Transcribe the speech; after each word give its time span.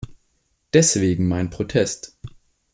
Deswegen 0.73 1.27
mein 1.27 1.51
Protest. 1.51 2.17